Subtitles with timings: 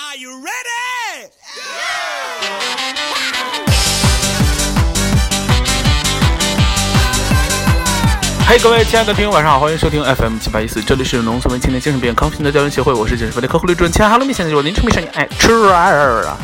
[0.00, 1.28] Are you ready?
[8.46, 16.38] 嘿各位亲爱的听友，晚上好，欢迎收听 FM 七八一四，这里是农村为青年精神病康复的交流协会，我是精神分裂客户律主任钱哈喽米，现在就是我您成美少女爱吃儿啊。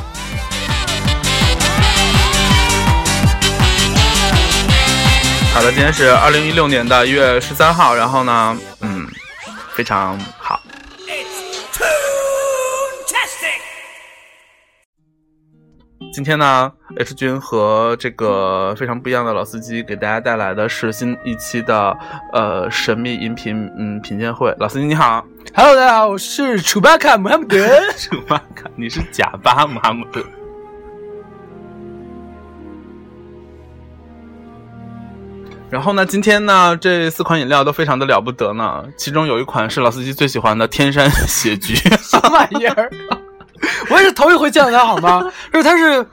[5.54, 9.06] 好的，今天是二零一六年的一月十三号，然后呢，嗯，
[9.76, 10.18] 非常
[16.14, 21.98] 今天呢，H 君和这个非常不一样的老司机给大家带来的是新一期的
[22.32, 24.54] 呃神秘音频嗯品鉴会。
[24.60, 27.58] 老司机你好，Hello，大家好，我是楚巴卡穆罕默德。
[27.98, 30.22] 楚巴卡，你是假巴姆哈姆德。
[35.68, 38.84] 然后呢，今天呢，这四款饮料都非常的了不得呢。
[38.96, 42.88] 其中有一款是老司机最喜欢的天山雪菊，什么玩意儿？
[43.90, 45.32] 我也是头一回见到他，好吗？
[45.52, 46.06] 就是他是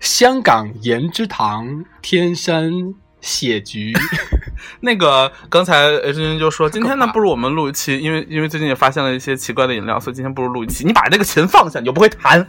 [0.00, 2.72] 香港盐之堂天山
[3.20, 3.92] 血菊，
[4.80, 10.84] 那个刚才 H 君就说，今天呢不如我们录一期，因为因为最近也发现了一些奇怪的饮料，所以今天不如录一期。
[10.84, 12.46] 你把那个琴放下，你就不会弹。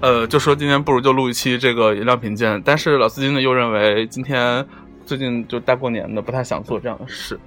[0.00, 4.66] 呃，就说今天不如就录一期这个饮料品鉴，但是老司机呢又认为今天
[5.06, 7.40] 最近就大过年的不太想做这样的事。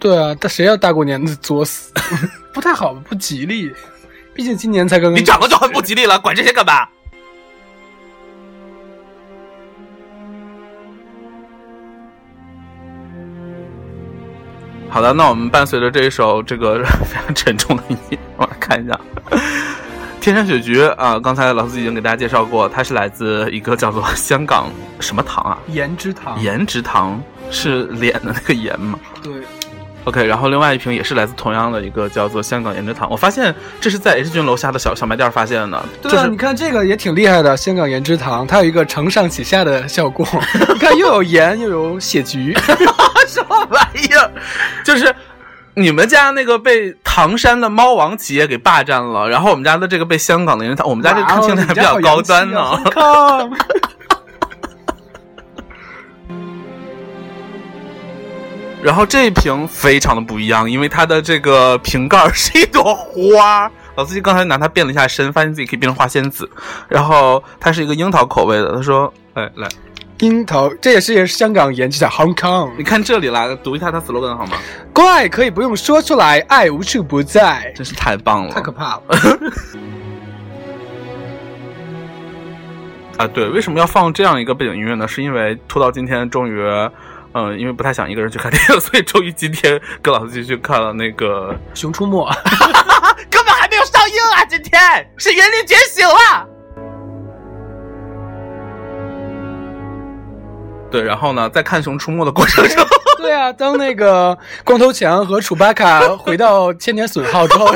[0.00, 1.92] 对啊，但谁要大过年的作死？
[2.52, 3.70] 不太好，不吉利。
[4.34, 6.88] 毕竟今年才刚刚你长得就很不吉利了， 管这些干嘛？
[14.88, 18.98] 好的，那我们伴随着这一首这个 非常沉重的音乐，我来看一下。
[20.20, 25.58] 天山雪菊啊、刚才老司已经给大家介绍过，它是来自一个叫做香港什么糖啊？
[25.68, 26.40] 盐之堂。
[26.42, 28.98] 颜值糖是脸的那个颜吗？
[29.22, 29.32] 对，
[30.04, 40.26] OK，然后另外一瓶也是来自同样的一个叫做香港颜值糖，我发现这是在 H 君楼下的小小卖店发现的，对啊，就是你看这个也挺厉害的，香港盐之堂，它有一个承上启下的效果。
[40.72, 42.56] 你看，又有盐，又有血菊。
[43.28, 44.30] 什么玩意儿？
[44.84, 45.14] 就是
[45.74, 52.62] 你们家那个被唐山的猫王企业给霸占了，然后我们家的这个被香港的人，我们家这个听起来比较高端呢。
[58.82, 63.70] 然后这一瓶非常的不一样，因为它的这个瓶盖儿是一朵花。
[63.96, 66.48] 老司机刚才拿它变了一下身，发现自己可以变成花仙子。
[66.88, 69.68] 然后它是一个樱桃口味的，他说：“哎，来，
[70.20, 72.70] 樱桃，这也是也是香港研制的 Hong Kong。
[72.78, 74.56] 你看这里啦，读一下它 slogan 好吗？
[74.94, 77.70] 怪可以不用说出来，爱无处不在。
[77.76, 79.02] 真是太棒了，太可怕了！
[83.18, 85.06] 啊，对，为什么要放这样一个背景音乐呢？
[85.06, 86.58] 是因为拖到今天，终于，
[87.32, 92.28] 嗯、因为不太想一个人去看电影， 所以终于今天跟老司机去看了那个，熊出没，
[93.30, 94.44] 根本还没有上映啊！
[94.44, 94.80] 今天
[95.16, 96.46] 是《原力觉醒》了。
[100.90, 102.84] 对，然后呢，在看《熊出没》的过程中，
[103.18, 107.72] 对啊，当那个光头强和楚巴卡回到千年损耗之后，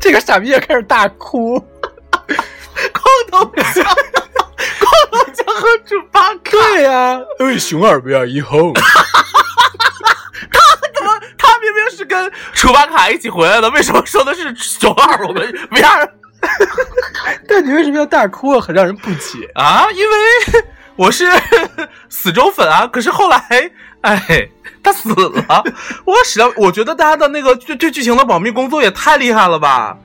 [0.00, 1.64] 这个傻逼也开始大哭。
[2.92, 3.84] 光头强，
[5.10, 8.72] 光头强和猪八戒，对呀、哎，熊二不要以后。
[11.38, 15.26] 他明明是跟楚巴卡一起回来的，为什么说的是熊二？
[15.26, 16.08] 我们 VR
[17.48, 18.60] 但你为什么要大哭啊？
[18.60, 19.48] 很让人不解。
[19.54, 20.16] 啊，因为
[20.96, 21.24] 我是
[22.08, 22.86] 死忠粉啊。
[22.86, 23.70] 可是后来，
[24.02, 24.48] 哎，
[24.82, 25.64] 他死了。
[26.04, 29.96] 我实在，我觉得大家的那个对对剧情的保密工作也太厉害了吧！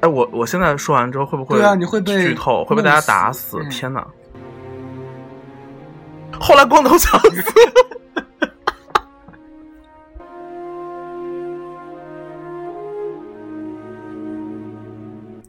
[0.00, 2.64] 哎，我我现在说完之后会不会对啊你会被剧透？
[2.64, 3.58] 会被大家打死？
[3.62, 4.06] 嗯天哪！
[6.40, 7.20] 后来光头强。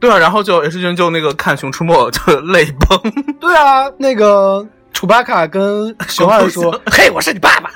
[0.00, 1.94] 对啊，然后就 H 君就那个看《熊出没》
[2.26, 3.00] 就泪崩。
[3.40, 7.70] 对啊，那个楚巴卡跟熊二说： “嘿，我是你爸爸。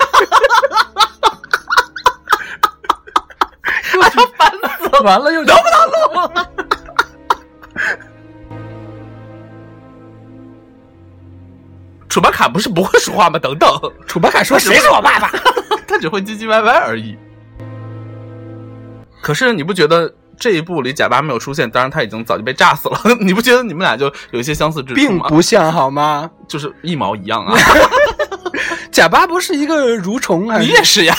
[4.02, 5.00] 哎呀，烦死”了！
[5.02, 5.78] 完了又能不能
[6.56, 6.65] 录？
[12.16, 13.38] 楚巴卡不是不会说话吗？
[13.38, 13.68] 等等，
[14.08, 15.30] 楚巴卡说：“谁是我爸爸
[15.86, 17.14] 他只会唧唧歪歪而已。
[19.20, 20.10] 可是你不觉得
[20.40, 21.70] 这一部里贾巴没有出现？
[21.70, 22.98] 当然他已经早就被炸死了。
[23.20, 25.36] 你不觉得你们俩就有一些相似之？”处吗并？
[25.36, 26.30] 不像好吗？
[26.48, 27.54] 就是一毛一样啊！
[28.90, 30.64] 贾巴不是一个蠕虫还是？
[30.64, 31.14] 你也是呀，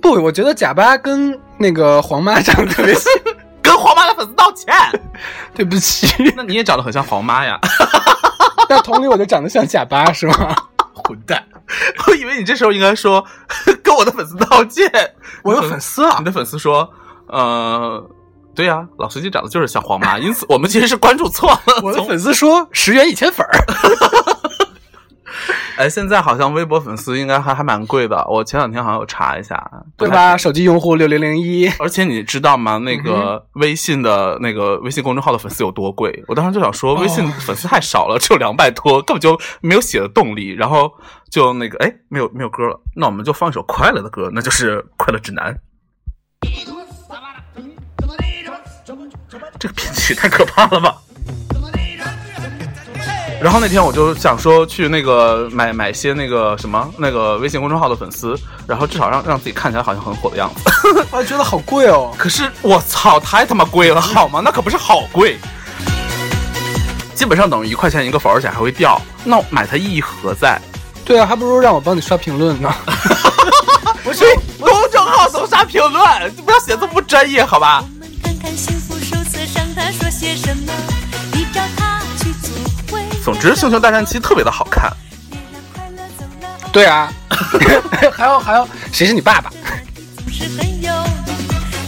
[0.00, 3.12] 不，我觉得贾巴跟那个黄妈长得特别像。
[3.60, 4.72] 跟黄妈的粉丝道歉。
[5.52, 6.06] 对不起，
[6.36, 7.58] 那你也长得很像黄妈呀，
[8.68, 10.54] 那同理我就长得像贾巴是吗？
[10.94, 11.42] 混蛋！
[12.06, 13.24] 我以为你这时候应该说
[13.82, 14.90] 跟我的粉丝道歉。
[15.42, 16.88] 我有粉丝啊你的粉丝说，
[17.28, 18.04] 呃，
[18.54, 21.60] 对呀、老司机长得就是像黄妈，因此我们其实是关注错了。
[21.82, 23.52] 我的粉丝说十元一千粉儿，
[25.78, 30.08] 哎，现在好像微博粉丝应该还还蛮贵的，我前两天好像有查一下，对？
[30.08, 30.36] 吧？
[30.36, 32.78] 手机用户六零零一，而且你知道吗？
[32.78, 36.24] 那嗯个微信的那个微信公众号的粉丝有多贵？
[36.26, 40.52] 我当时就想说，微信哦粉丝太少了，只有两百多，根本就没有写的动力。
[40.52, 40.92] 然后
[41.30, 45.54] 就那个，哎，没有没有歌了，那我们就放一首快乐的歌，那就是《快乐指南》。
[49.60, 50.96] 这个编曲太可怕了吧！
[53.40, 58.36] 然后那天我就想说去那个买买些那个什么那个微信公众号的粉丝，
[58.66, 61.06] 然后至少让让自己看起来好像很火的样子。
[61.12, 62.12] 我 觉得好贵哦。
[62.18, 64.40] 可是我操，太他妈贵了好吗？
[64.44, 65.38] 那可不是好贵，
[67.14, 69.00] 基本上等于一块钱一个粉，而且还会掉。
[69.24, 70.60] 那买它意义何在？
[71.04, 72.74] 对啊，还不如让我帮你刷评论呢。
[74.02, 74.24] 不是
[74.58, 77.84] 公众号都刷评论，不要写这么不专业好吧？
[78.00, 80.72] 我们看看幸福手册上他说些什么，
[83.28, 84.90] 总之，《星球大战七》特别的好看。
[86.72, 87.12] 对啊，
[88.10, 89.50] 还有还有，谁是你爸爸？
[90.24, 91.04] 不是很有用。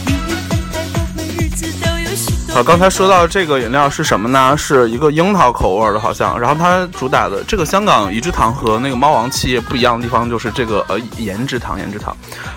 [0.05, 2.53] 命运安排我们日子都有许多。
[2.53, 4.55] 好，刚才说到这个饮料是什么呢？
[4.55, 6.39] 是一个樱桃口味的，好像。
[6.39, 12.15] 然后它主打的这个香港怡之堂和那个猫王企业不一样的地方，就是这个呃颜之堂，颜之堂，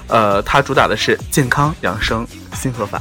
[0.08, 3.00] 呃，它主打的是健康养生新喝法。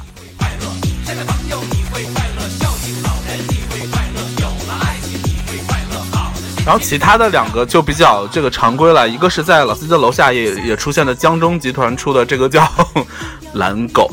[6.65, 12.65] 然后其他的两个就比较这个常规了，一个是在老司机的楼下也也出现的江中集团出的这个叫
[13.55, 14.09] 蓝狗，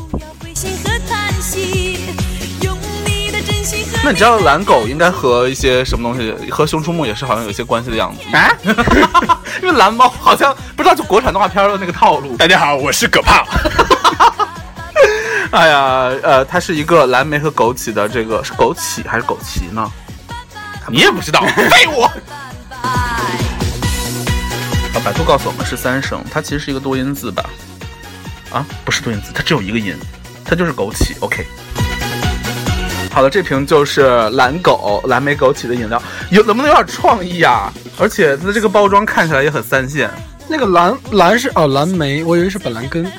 [4.03, 8.51] 那你知道蓝狗应该和一些什么东西，和《熊出没》也是好像有一些关系的样子啊？
[9.63, 12.35] 因为蓝猫好像不知道就国产动画片的那个套路。
[12.35, 13.45] 大家好，我是葛胖。
[15.51, 19.89] 哎呀，呃，它是一个蓝莓和枸杞的这个是枸杞还是枸杞呢？
[20.87, 22.05] 你也不知道，废物！
[25.01, 27.43] 啊，百度告诉我们是三声，它其实是一个多音字吧？
[28.51, 29.95] 啊，不是多音字，它只有一个音，
[30.45, 31.15] 它就是枸杞。
[31.21, 31.45] OK。
[33.11, 37.73] 好的，这瓶就是蓝狗蓝莓枸杞的饮料，有能不能有点创意啊？
[37.97, 40.09] 而且它的这个包装看起来也很三线。
[40.47, 43.11] 那个蓝蓝是哦蓝莓，我以为是板蓝根。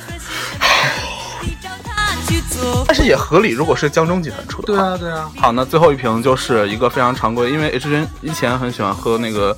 [2.87, 4.67] 但是也合理，如果是江中集团出的。
[4.69, 4.78] 对。
[4.78, 9.56] 啊对啊，好，那最后一瓶就是一个非常常规，因为 H 君以前很喜欢喝那个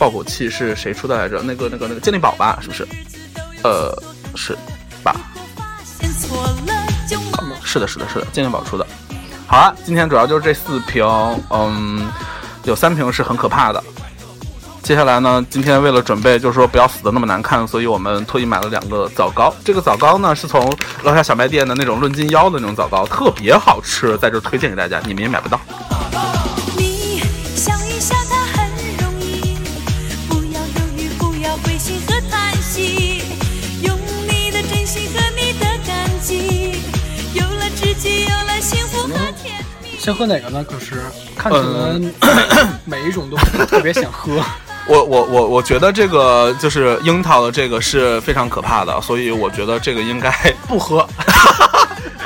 [0.00, 1.42] 爆果器，是谁出的来着？
[1.42, 2.88] 那个那个那个健力宝吧，是不是？
[3.62, 3.94] 呃，
[4.34, 4.56] 是
[5.04, 5.14] 吧？
[7.62, 8.86] 是的，是的，是的，健力宝出的。
[9.46, 11.04] 好了，今天主要就是这四瓶，
[11.50, 12.10] 嗯，
[12.64, 13.84] 有三瓶是很可怕的。
[14.82, 19.54] 接下来呢，今天为了准备，就是说不要死的那么难看，所以我们特意买了两个枣糕。
[19.62, 20.72] 这个枣糕呢，是从
[21.02, 25.60] 楼下小卖店的那种论斤腰的那种枣糕，特别好吃，在这推荐给大家，你们也买不到。
[40.00, 40.64] 先喝哪个呢？
[40.64, 41.02] 可是
[41.36, 43.36] 看起来每一种都
[43.66, 44.42] 特别想喝。
[44.88, 50.30] 我我我我觉得这个就是樱桃的这个是非常可怕的，所以我觉得这个应该
[50.66, 51.06] 不喝。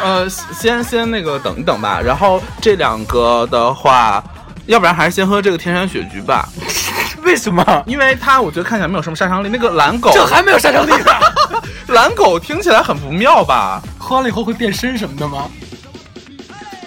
[0.00, 2.00] 呃，先先那个等一等吧。
[2.00, 4.22] 然后这两个的话，
[4.66, 6.48] 要不然还是先喝这个天山雪菊吧，
[7.24, 7.82] 为什么？
[7.86, 9.48] 因为它我觉得看起来没有什么杀伤力。
[9.48, 11.12] 那个蓝狗，这还没有杀伤力呢？
[11.88, 13.82] 蓝狗听起来很不妙吧？
[13.98, 15.48] 喝完了以后会变身什么的吗？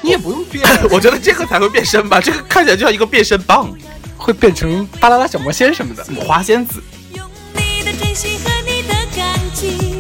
[0.08, 3.70] 你也不用变， 我觉得这个才会变身吧，这个看起来就像一个变身棒，
[4.16, 6.06] 会变成巴啦啦小魔仙什么的。
[6.10, 6.82] 抹花仙子。
[7.14, 10.00] 用你的真心和你的感激，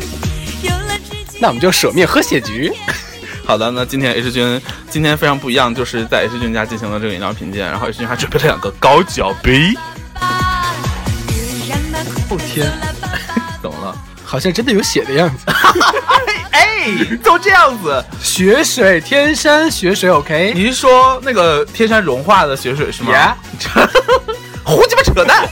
[0.62, 1.40] 有了知己。
[1.42, 2.72] 那我们就舍命喝血菊。
[3.44, 9.74] 好的，那今天 H 君今天非常不一样，就是在 H 君家进行了这个饮料品鉴，然后 H 君还准备了两个高脚杯。
[11.68, 12.00] 让那
[12.30, 12.72] 哦天，
[13.62, 13.94] 怎么了？
[14.24, 15.44] 好像真的有血的样子。
[16.58, 18.04] 哎，都这样子？
[18.20, 20.54] 雪水，天山雪水，OK。
[20.56, 23.36] 你是说那个天山融化的雪水是吗 Yeah
[24.66, 25.48] 胡鸡巴扯淡！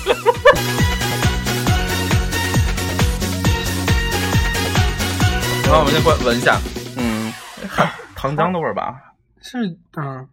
[5.64, 6.60] 然后我们先闻闻一下，
[6.98, 7.32] 嗯，
[8.16, 8.96] 糖浆的味儿吧，
[9.42, 9.58] 是，
[9.98, 10.28] 嗯，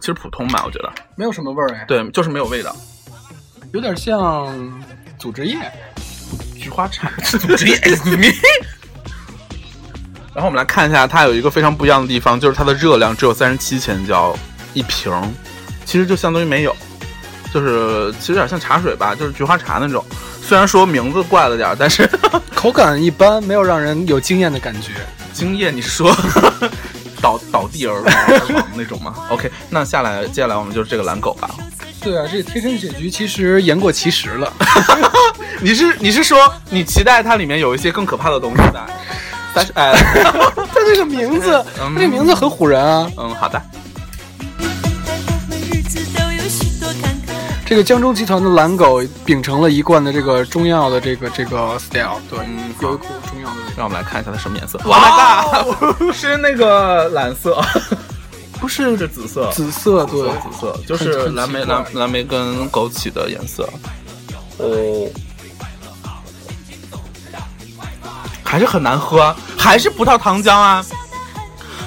[0.00, 2.74] 其实普通吧，我觉得，没有什么味儿哎，对，就是没有味道。
[3.72, 4.82] 有点像
[5.18, 5.56] 组织液。
[6.62, 7.10] 菊花茶。
[10.34, 14.34] 然后我们来看一下，它有一个非常不一样的地方，就是它的热量只有三十七千焦
[14.72, 15.12] 一瓶，
[15.84, 16.74] 其实就相当于没有，
[17.52, 20.02] 就是其实有点像茶水吧，就是菊花茶那种。
[20.42, 22.08] 虽然说名字怪了点儿，但是
[22.54, 24.92] 口感一般，没有让人有惊艳的感觉。
[25.34, 26.16] 惊艳，你是说
[27.20, 31.50] 倒倒地而亡而亡那种吗？OK，那下来接下来我们就是这个蓝狗吧。
[32.00, 34.50] 对啊，这个贴身雪菊其实言过其实了。
[35.62, 38.80] 你是你是说你期待它里面有一些更可怕的东西的？
[39.54, 43.10] 但是哎，它这个名字，嗯它这个名字很唬人啊。
[43.16, 43.62] 嗯，好的。
[47.64, 53.72] 这个江中集团的蓝狗秉承了一贯的这个中药的这个这个 style，对，嗯有一股中药的味道。
[53.76, 54.78] 让我们来看一下它什么颜色。
[54.84, 57.62] Oh my god，是那个蓝色，
[58.60, 63.66] 不是是紫色，紫色，对，紫色就是蓝莓蓝蓝莓跟枸杞的颜色。
[64.58, 65.08] 哦，
[68.52, 70.84] 还是很难喝，还是葡萄糖浆啊！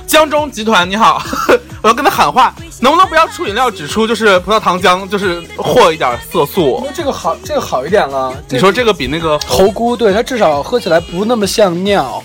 [0.07, 1.21] 江中集团你好，
[1.83, 6.89] 我要跟他喊话，能不能不要出饮料只出就是葡萄糖浆，就是和一点色素？
[6.91, 8.33] 这个好，这个好一点了。
[8.49, 12.23] 你说这个比那个猴菇，对它至少喝起来不那么像尿。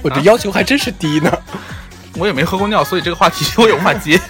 [0.00, 1.30] 我这要求还真是低呢。
[2.16, 4.18] 我也没喝过尿，所以这个话题我也无法接。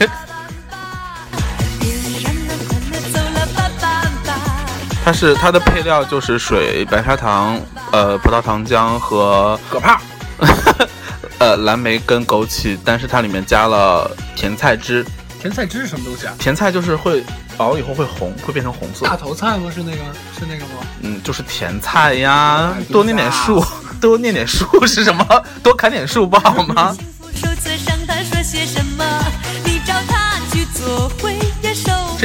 [5.04, 7.61] 它是它的配料就是水、白砂糖、
[7.95, 10.01] 呃葡萄糖浆和可怕！
[11.39, 15.07] 呃蓝莓跟枸杞，但是它里面加了甜菜汁。
[15.41, 16.35] 甜菜汁是什么东西啊？
[16.39, 17.23] 甜菜就是会
[17.59, 19.07] 熬以后会红，会变成红色。
[19.07, 19.71] 大头菜吗？
[19.73, 19.99] 是那个？
[20.37, 20.81] 是那个吗？
[21.03, 23.65] 嗯，就是甜菜呀哎，多念点树，
[24.01, 25.25] 多念点树是什么？
[25.63, 26.97] 多砍点树不好吗？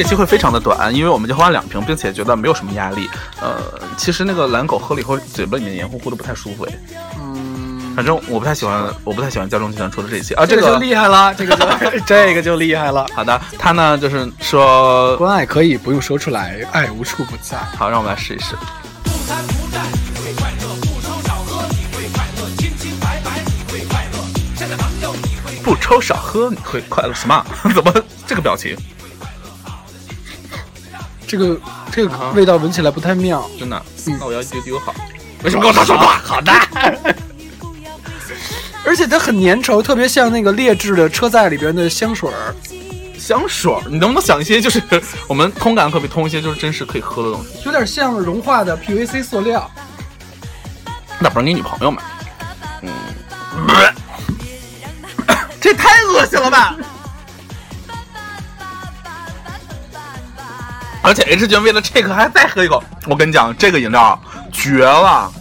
[0.02, 3.10] 这期会非常的短，因为我们就喝完两瓶，并且觉得没有什么压力。
[3.42, 3.62] 呃，
[3.98, 6.74] 其实那个蓝狗喝了以后，嘴巴里面黏糊糊的，不太舒服哎。
[7.20, 10.46] 嗯，反正我不太喜欢，我不太喜欢家中集团出的这一期啊。
[10.46, 13.06] 这这个就厉害了，这个就 这个就厉害了。
[13.14, 17.58] 好的，他呢就是说，关爱可以不用说出来，爱无处不在。
[17.78, 18.56] 好，让我们来试一试。
[25.62, 27.46] 不抽少喝你会快乐什么？
[27.76, 27.94] 怎么
[28.26, 28.78] 这个表情？
[31.30, 31.60] 这个
[31.92, 33.48] 这个味道闻起来不太妙。
[33.60, 33.82] 真的？
[34.08, 34.94] 嗯那我要一丢丢好。
[35.44, 36.20] 为什么跟我说说话？
[36.26, 36.52] 好的。
[38.84, 42.56] 而且它很粘稠，特别像那个劣质的车载里边的香水儿。
[43.20, 44.82] 香水儿，你能不能想一些就是
[45.28, 47.60] 我们通感可不可以通一些就是真实可以喝的东西？
[47.66, 49.70] 有点像融化的 PVC 塑料。
[51.20, 52.02] 那不是你女朋友吗？
[52.82, 52.90] 嗯，
[55.62, 56.76] 这太恶心了吧！
[61.02, 64.20] 而且 H 君为了这个还再喝一口，我跟你讲，这个饮料
[64.52, 65.32] 绝了！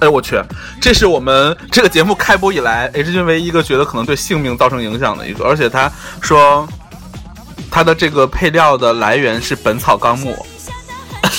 [0.00, 0.42] 哎我去，
[0.80, 6.66] 这是我们这个节目开播以来 H 君唯一一个觉得可能对性命造成影响的一个，而且他说
[7.70, 10.36] 他的这个配料的来源是《本草纲目》。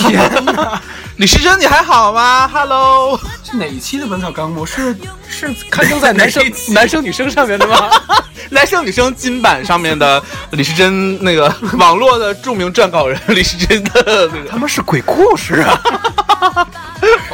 [0.09, 0.81] 天哪！
[1.17, 3.19] 李时珍，你还好吗？Hello。
[3.53, 4.65] 是哪一期的《本草纲目》？
[4.65, 4.97] 是
[5.29, 7.87] 是 刊登在男生男生女生上面的吗？
[8.49, 10.21] 男生女生金版上面的
[10.53, 15.79] 李时珍那个网络的著名撰稿人 李时珍的那个他们是鬼故事啊！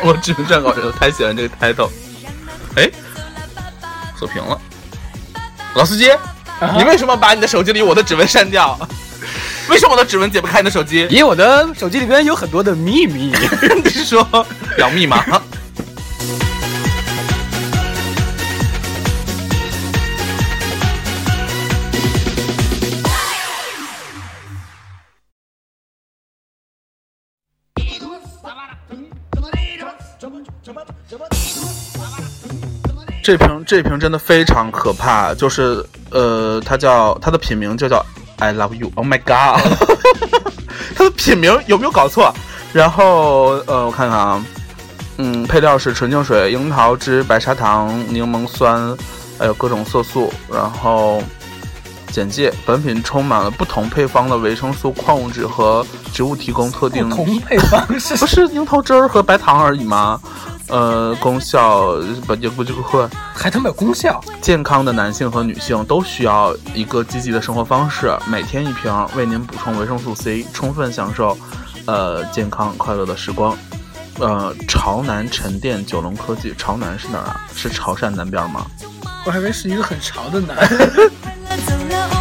[0.04, 1.90] 网络著名撰稿人，我太喜欢这个 title。
[2.76, 2.90] 哎，
[4.18, 4.60] 锁屏了。
[5.76, 6.12] 老司机，
[6.78, 8.78] 你为什么把你的手机里我的指纹删掉？
[9.70, 11.08] 为什么我的指纹解不开你的手机？
[11.10, 13.34] 因为我的手机里边有很多的秘密。
[13.86, 14.22] 你是说
[14.76, 15.24] 表密码？
[33.22, 38.04] 这瓶这瓶真的非常可怕，就是呃，它叫它的品名就叫
[38.38, 39.62] I love you，Oh my god，
[40.96, 42.34] 它的品名有没有搞错？
[42.74, 44.44] 然后呃，我看看啊，
[45.18, 48.96] 嗯，配料是纯净水、樱桃汁、白砂糖、柠檬酸，
[49.38, 50.32] 还有各种色素。
[50.52, 51.22] 然后
[52.12, 60.20] 简介：本品充满了不同配方的维生素、矿物质和植物提供特定不同配方是不是樱桃汁儿和白糖而已吗？
[60.70, 61.96] 呃，功效
[62.28, 64.24] 不就不就会还他妈有功效？
[64.42, 71.38] 健康的男性和女性都需要一个积极的生活方式，每天一瓶，为您补充维生素 C，充分享受
[71.86, 73.58] 呃健康快乐的时光。
[74.20, 77.42] 呃，潮南沉淀九龙科技，潮南是哪儿啊？
[77.56, 78.66] 是潮汕南边吗？
[79.26, 80.58] 我还以为是一个很潮的男。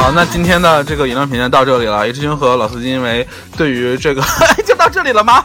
[0.00, 1.98] 好，那今天的这个饮料品鉴到这里了。
[1.98, 4.22] H 君和老司机因为对于这个
[4.66, 5.44] 就到这里了吗？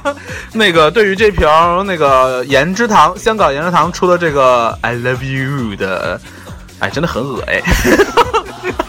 [0.54, 1.46] 那个对于这瓶
[1.86, 6.22] 那个盐之堂香港盐之堂出的这个 I love you 的，
[6.80, 7.62] 哎，真的很恶哎。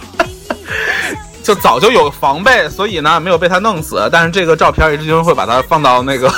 [1.42, 4.08] 就早就有防备，所以呢没有被他弄死。
[4.12, 6.30] 但是这个照片，H 君会把它放到那个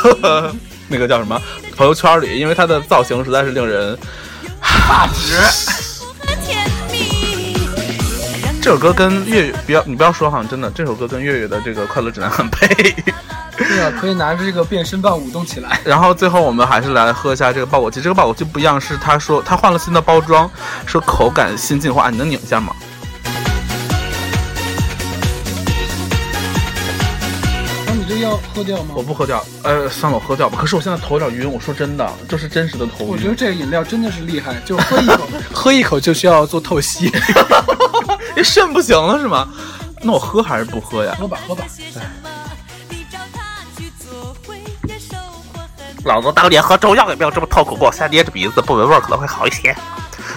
[0.89, 1.39] 那个叫什么
[1.77, 3.95] 朋友圈里，因为他的造型实在是令人
[4.63, 5.37] 发指。
[8.61, 12.67] 这首歌跟粤语不要你不要说哈，真的这首歌跟粤语的这个快乐指南很配。
[13.57, 15.81] 对啊，可以拿着这个变身棒舞动起来。
[15.87, 20.51] 然后最后我们还是来喝一下这个爆果鸡，这个爆果鸡不一样，是他说他换了新的包装，
[20.87, 22.75] 说口感新进化，你能拧一下吗？
[27.87, 29.03] 那你这要喝掉吗我？
[29.03, 30.59] 不喝掉，呃，算了，我喝掉吧。
[30.61, 33.09] 可是我现在头有点晕，我说真的，这是真实的头晕。
[33.09, 37.11] 我觉得这个饮料真的是厉害，就喝一口， 喝一口就需要做透析。
[38.35, 39.49] 这肾不行了是吗？
[40.03, 41.15] 那我喝还是不喝呀？
[41.19, 41.65] 喝吧，喝吧。
[46.05, 49.77] 老子当年喝中药也没有这么痛苦过，现在捏着鼻子不闻味儿可能会好一些，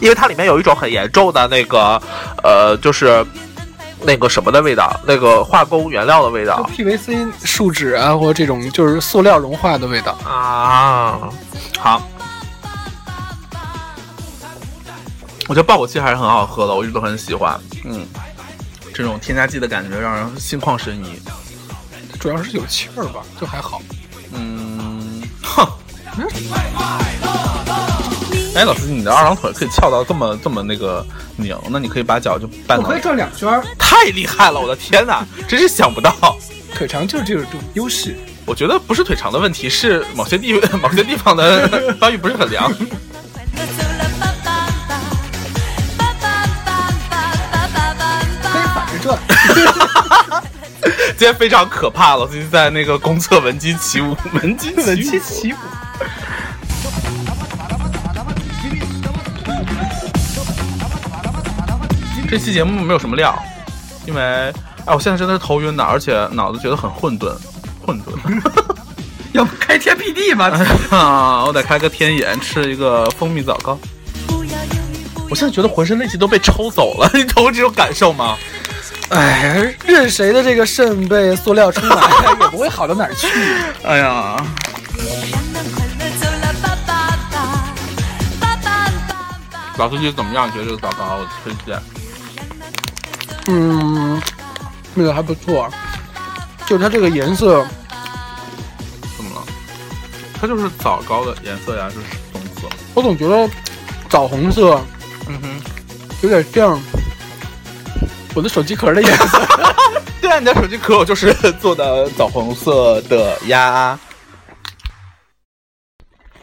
[0.01, 2.01] 因为它里面有一种很严重的那个，
[2.43, 3.23] 呃，就是
[4.01, 10.17] 那个什么的味道，那个化工原料的味道 PVC 树脂啊，或者这种就是塑料融化的味道。
[10.25, 11.29] 啊。
[11.77, 12.01] 好，
[15.51, 17.59] 我觉得爆果鸡还是很好喝的，我一直都很喜欢。
[17.83, 18.07] 嗯，
[18.93, 21.19] 这种添加剂的感觉让人心旷神怡。
[22.21, 23.81] 主要是有气儿吧，就还好。
[24.31, 25.67] 嗯，哼。
[28.55, 31.05] 哎，老师，你的二郎腿可以翘到这么这么那个
[31.35, 34.57] 拧，那你可以把脚就绊到我可以，转两圈儿，太厉害了！
[34.57, 36.15] 我的天哪，真是想不到。
[36.73, 38.17] 腿长就是这种优势。
[38.45, 41.67] 我觉得不是腿长的问题，是某些地 某些地方的
[41.99, 42.71] 发育不是很良。
[49.07, 49.71] 吧可以吧。
[49.73, 50.43] 反着转。
[51.17, 55.11] 今天非常可怕了，最近在那个公厕闻鸡起舞，闻鸡闻起舞。
[55.11, 55.55] 鸡起舞。
[62.29, 63.37] 这期节目没有什么料，
[64.05, 64.21] 因为
[64.85, 67.35] 哎，我现在真的是头晕的，而且脑子觉得很混沌，
[67.85, 68.11] 混沌。
[69.33, 70.49] 要不开天辟地吧？
[70.89, 73.77] 啊，我得开个天眼，吃一个蜂蜜枣糕。
[75.29, 78.37] 我现在觉得浑身力气都被抽走了，你懂我这种感受吗？
[79.15, 81.97] 哎，任谁的这个肾被塑料充满，
[82.39, 83.27] 也不会好到哪儿去。
[83.83, 84.37] 哎呀。
[89.77, 90.47] 老司机怎么样？
[90.47, 91.81] 你觉得这个枣糕我推荐？
[93.47, 94.21] 嗯，
[94.93, 95.67] 那个还不错，
[96.67, 97.65] 就是它这个颜色，
[99.17, 99.41] 怎么了？
[100.39, 101.95] 它就是枣糕的颜色呀，是
[102.31, 102.69] 棕色。
[102.93, 103.49] 我总觉得
[104.07, 104.79] 枣红色
[105.27, 105.61] 嗯哼，
[106.21, 106.79] 有点像
[108.33, 109.39] 我的手机壳的颜色。
[110.21, 113.97] 对啊，你的手机壳我就是 做的枣红色的呀。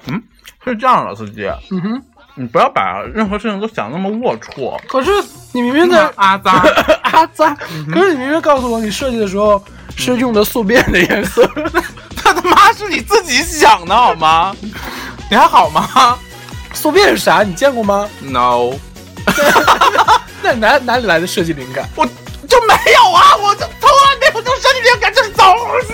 [0.07, 0.22] 嗯，
[0.64, 2.03] 是这样的，司机，嗯哼，
[2.35, 4.79] 你不要把任何事情都想那么龌龊。
[4.88, 5.11] 可是
[5.53, 6.62] 你明明在阿扎，
[7.05, 7.55] 阿扎，
[7.92, 9.62] 可是你明明告诉我你设计的时候
[9.96, 11.48] 是用的宿便的颜色。
[12.16, 14.55] 他他妈是你自己想的好吗？
[15.31, 16.18] 你还好吗
[16.74, 17.42] 宿便是啥？
[17.42, 18.72] 你见过吗？？No，
[20.42, 21.88] 那哪哪里来的设计灵感？
[21.94, 22.07] 我
[22.48, 25.92] 就没有啊，我就从来没有这种设计灵感，就是枣红色，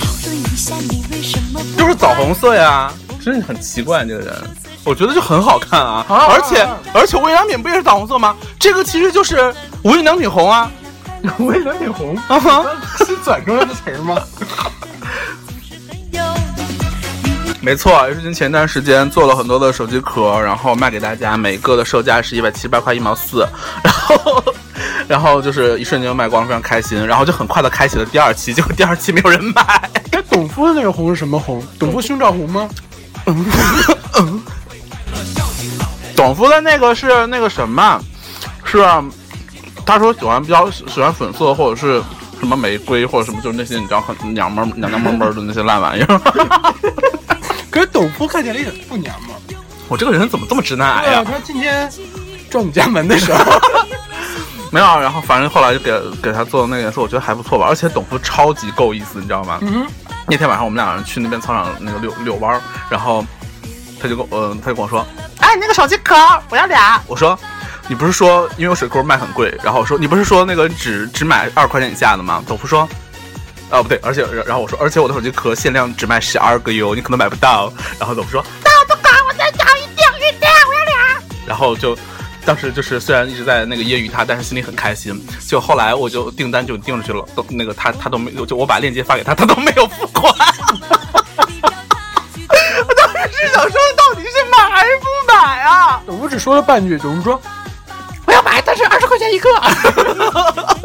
[0.00, 2.92] 讨论一下你为什么就是枣红色呀。
[3.24, 4.34] 真是很奇怪，这个人，
[4.84, 8.36] 我觉得就很好看啊，啊而且而且无印良品不也是枣红色吗？
[8.58, 10.68] 这个其实就是无印良品红啊。
[11.38, 12.64] 无印良品红，啊哈，
[13.06, 14.20] 是转出来的词儿吗？
[17.64, 23.46] 没错，瑞金前段时间做了很多的手机壳，然后卖给大家，每个的售价是一百七十八块一毛四，
[23.84, 24.44] 然后，
[25.06, 29.62] 然后就是一瞬间就卖光，非常开心，然后就很快的开启了第二期，结果第二期没有人买。
[30.10, 31.64] 哎，董夫的那个红是什么红？
[31.78, 32.68] 董夫胸罩红吗？
[36.16, 38.02] 董夫的那个是那个什么，
[38.64, 38.84] 是
[39.86, 42.02] 他说喜欢比较喜欢粉色或者是
[42.40, 46.20] 什么玫瑰或者什么，就是那些你知道很娘们娘娘们儿的那些烂玩意儿。
[47.72, 49.28] 可是董夫看起来一点不娘嘛。
[49.88, 51.24] 我这个人怎么这么直男癌哎呀，呀？
[51.26, 51.90] 他今天
[52.50, 53.60] 撞你家门的时候，
[54.70, 59.58] 没有，啊然后反正后来就给给他做的那个颜色，我觉得还不错吧，而且董夫超级够意思，你知道吗？
[59.62, 59.86] 嗯
[60.28, 63.24] 那天晚上我们俩人去那边操场那个遛遛弯儿，然后
[64.00, 65.04] 他就跟我呃他就跟我说，
[65.40, 66.14] 哎，那个手机壳
[66.48, 67.02] 我要俩。
[67.08, 67.36] 我说
[67.88, 72.42] 你不是说因为我水库卖很贵，然后我说你不是说那个只只买二块钱以下的吗？
[72.46, 72.88] 董夫说。
[73.70, 77.72] 哦，不对，而且然后我说，而且我的手机壳限量只卖十二个哟，你可能买不到。
[77.98, 81.22] 然后董夫说，那我不管，我再找一定一定，我要俩。
[81.46, 81.96] 然后就
[82.44, 85.18] 当时就是虽然一直在那个揶揄他，但是心里很开心。
[85.48, 90.34] 就后来我就订单就订出去了，都那个他他都没有，就我把链接发给他，他都没有付款。
[92.86, 96.02] 我当时是想说，到底是买还是不买啊？
[96.06, 97.40] 我只说了半句，怎么说
[98.26, 99.48] 我要买，但是二十块钱一个。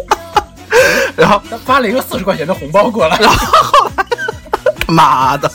[1.17, 3.19] 然后他发了一个四十块钱的红包过来。
[4.88, 5.51] 妈的！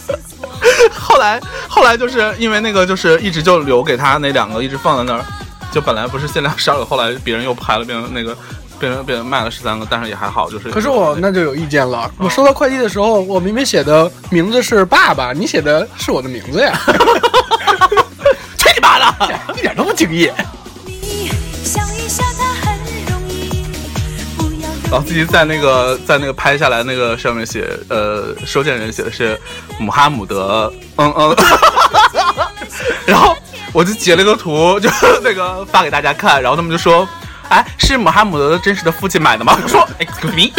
[0.92, 5.24] 后来后来就是因为那个就是一直就留给他那两个一直放在那儿，
[5.72, 8.36] 就本来不是限量十二个，后来别人又拍了，变成那个
[8.78, 12.10] 变成变成卖了十三个，但是也还好，就是可是我那就有意见了。
[12.18, 16.78] 我收到快递的时候，我明明写的名字是爸爸，你写的是我的名字呀，
[18.58, 19.40] 去你妈的！
[19.56, 20.32] 一点都不敬业。
[24.92, 29.40] 不要老司机在那个在那个拍下来那个上面写，呃，收件人写的是
[29.78, 31.36] 姆哈姆德，嗯嗯，
[33.06, 33.34] 然后
[33.72, 34.90] 我就截了个图，就
[35.22, 37.08] 那个发给大家看，然后他们就说，
[37.48, 39.56] 哎，是姆哈姆德的真实的父亲买的吗？
[39.64, 40.52] 我说，excuse me，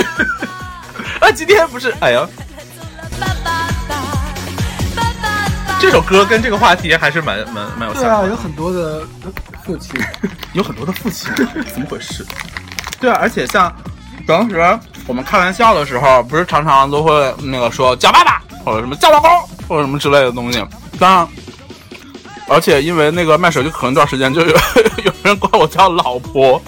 [1.19, 2.27] 啊，今天不是，哎呀。
[5.79, 9.03] 这首歌跟这个话题还是蛮蛮蛮有对啊，相关的有很多的
[9.63, 9.93] 父亲。
[10.53, 12.25] 有很多的父亲，怎么回事？
[13.01, 13.71] 对啊，而且像
[14.25, 19.29] 当时我们开玩笑的时候，不是常常都会那个说叫爸爸，或者什么叫老公，
[19.67, 20.63] 或者什么之类的东西。
[20.97, 21.27] 当然，
[22.47, 24.55] 而且因为那个卖手机壳那段时间，就有
[25.03, 26.61] 有人管我叫老婆。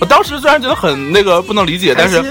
[0.00, 2.22] 我当时虽然觉得很那个不能理解，但是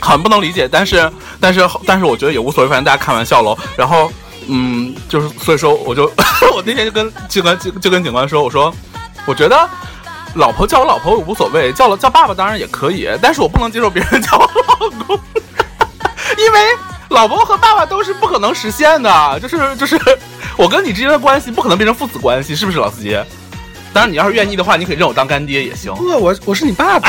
[0.00, 3.56] 很不能理解，但是但是但是我觉得也无所谓，反正大家开玩笑喽。
[3.76, 4.10] 然后
[4.46, 6.04] 嗯，就是所以说我就
[6.54, 8.72] 我那天就跟警官就就跟警官说，我说
[9.26, 9.68] 我觉得
[10.34, 15.18] 老婆叫我老婆我无所谓，叫了叫爸爸当然也可以，但是我不能接受别人叫我老公，
[16.38, 16.60] 因为
[17.08, 19.98] 老婆和爸爸都是不可能实现的，就是就是
[20.56, 23.18] 我跟你之间的关系不可能变成父子关系，是不是老司机？
[23.92, 25.92] 当然，你要是愿意的话，你可以认我当干爹也行。
[25.94, 27.08] 不，我我是你爸爸，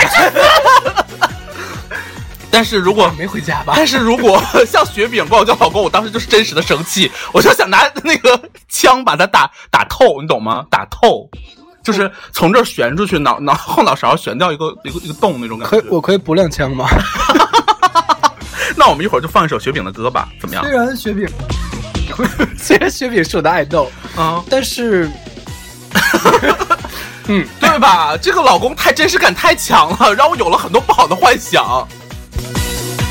[2.50, 3.74] 但是如果没回家吧？
[3.76, 10.66] 但是如果 像雪饼管我叫老公，我当时就是真实的生气，我就想拿那个枪把他打打透，你懂吗？
[10.72, 11.30] 打透，
[11.84, 15.80] 就是从这儿旋出去，脑脑后脑勺旋掉一个一个一个洞那种感觉。
[15.80, 16.88] 可以，我可以不亮枪吗？
[18.78, 20.72] 那我们一会儿就放一首雪饼的歌吧，怎么样虽？
[20.72, 21.28] 然雪饼，
[22.58, 25.10] 虽然雪饼是我的爱豆，啊，但是
[27.28, 28.18] 嗯对吧？
[28.18, 31.88] 这个老公太真实感太强了，让我有了很多不好的幻想。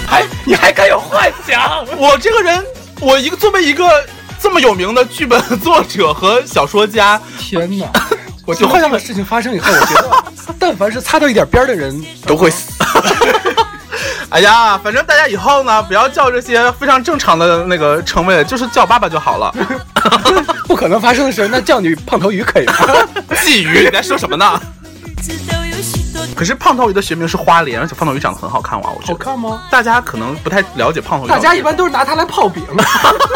[0.06, 1.85] 还你还敢有幻想？
[1.96, 2.64] 我这个人，
[3.00, 3.88] 我一个作为一个
[4.40, 7.87] 这么有名的剧本作者和小说家，天哪！
[8.50, 10.24] 我就幻想的事情发生以后，我觉得，
[10.58, 12.72] 但凡是擦到一点边儿的人 都会死。
[14.30, 19.54] 哎呀，反正大家以后呢，不要叫这些非常正常的那个称谓，就是叫爸爸就好了。
[20.66, 22.74] 不可能发生的事，那叫你胖头鱼可以吗？
[23.30, 24.60] 鲫鱼，你在说什么呢？
[26.34, 29.12] 可是胖头鱼的学名是花鲢，而且胖头鱼长得很好看哇，我觉得。
[29.12, 29.62] 好看吗？
[29.70, 31.28] 大家可能不太了解胖头鱼。
[31.28, 32.62] 大家一般都是拿它来泡饼，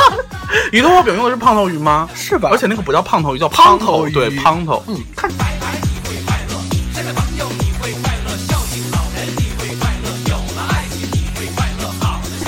[0.72, 2.08] 鱼头泡饼用的是胖头鱼吗？
[2.14, 2.48] 是吧？
[2.50, 4.82] 而且那个不叫胖头鱼，叫胖头头鱼对，胖头。
[4.88, 5.30] 嗯，看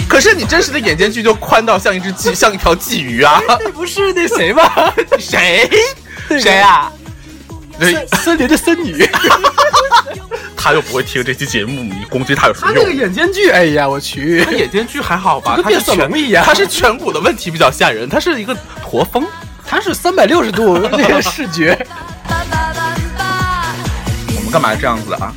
[0.08, 3.42] 可是你真实的眼间距就宽到像一只鲫，像一条鲫鱼啊！
[3.46, 4.62] 那不是那谁吗？
[5.18, 5.68] 谁？
[6.40, 6.90] 谁啊？
[7.78, 9.08] 对，森森林的森女，
[10.56, 13.02] 他又不会听这期节目，你攻击他有什么用他那个？
[13.02, 15.56] 眼间距，哎呀，我去他，眼间距还好吧？
[15.56, 19.26] 跟变色他是颧龙一样他是颧骨的问题比较吓人，他是一个驼峰。
[19.68, 21.76] 他是三百六十度那个视觉，
[24.36, 25.34] 我们干嘛这样子啊？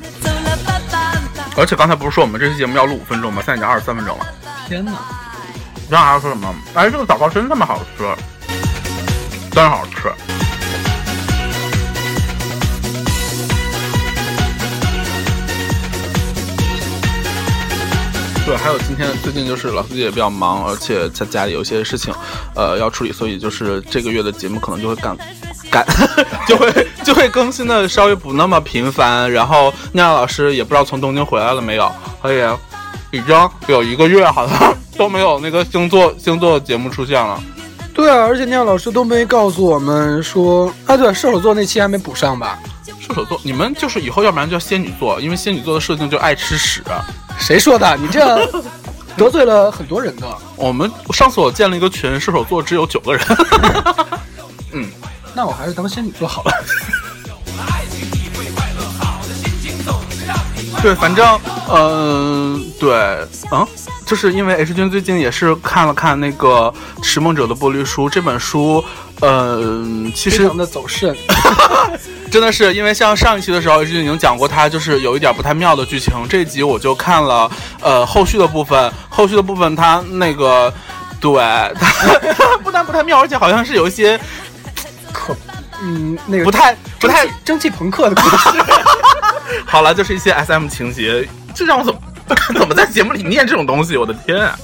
[1.57, 3.41] 而且刚才不是说我们这期节目要录五分钟吗？
[3.43, 4.27] 现在已经二十三分钟了。
[4.67, 4.91] 天哪！
[5.73, 6.53] 你刚才要说什么？
[6.75, 8.03] 哎，这个枣糕真他妈好吃，
[9.51, 10.13] 真好吃。
[18.49, 22.11] 对，还有今天最近就是老司机也比较忙，而且在家里有一些事情，
[22.55, 25.15] 呃，要处理，所以就是这个月的节目可能就会赶
[25.69, 25.85] 赶，
[26.49, 29.31] 就会就会更新的稍微不那么频繁。
[29.31, 31.91] 然后酿老师也不知道从东京回来了没有，
[32.23, 32.43] 所以
[33.11, 37.39] 已经有一个月好像 都没有那个星座星座节目出现了。
[37.93, 42.57] 对啊，而且酿老师都没告诉我们说，啊，对，射手座那期还没补上吧？
[42.99, 46.81] 射手座，你们就是以后要不然叫仙女座，因为仙女座的设定就爱吃屎。
[47.39, 47.97] 谁说的？
[47.97, 48.39] 你这样
[49.17, 50.27] 得罪了很多人的。
[50.55, 53.21] 我们上次我建了一个群，射手座只有九个人。
[54.71, 54.85] 嗯
[55.33, 56.51] 那我还是当仙女座好了。
[60.81, 62.93] 对，反正，嗯、对，
[63.51, 63.67] 嗯，
[64.05, 66.73] 就是因为 H 君最近也是看了看那个
[67.03, 68.81] 《拾梦者的玻璃书》这本书，
[69.19, 71.13] 嗯、其实非常的走肾，
[72.31, 76.13] 真的是因为像上一期的时候就已经讲过，它就是有一点不太妙的剧情。
[76.29, 77.49] 这一集我就看了，
[77.81, 80.71] 呃，后续的部分，后续的部分它那个，
[81.19, 81.33] 对，
[82.33, 84.19] 它不但不太妙，而且好像是有一些
[85.11, 85.35] 可
[85.81, 88.49] 嗯，那个不太不太蒸汽蒸汽朋克的故事。
[89.65, 91.99] 好了，就是一些 S M 情节，这让我怎么
[92.59, 93.97] 怎么在节目里念这种东西？
[93.97, 94.57] 我的天、啊！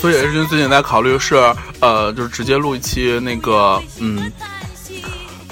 [0.00, 1.36] 所以 H 君最近在考虑是，
[1.80, 4.32] 呃，就是直接录一期那个，嗯，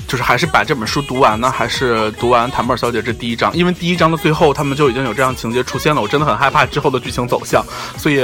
[0.06, 3.54] 就是还是把这本书读完呢，还是读完《谭妹儿小姐》这第一章？
[3.54, 7.62] 因为第一章的最后他们就已经有这样情节出现了，我真的很害怕之后的剧情走向。
[7.98, 8.20] 所以，